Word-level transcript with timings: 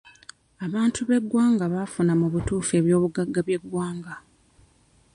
Abantu 0.65 0.99
b'eggwanga 1.07 1.63
bafuna 1.73 2.13
mu 2.19 2.27
butuufu 2.33 2.71
eby'obugagga 2.79 3.39
by'eggwanga. 3.47 4.13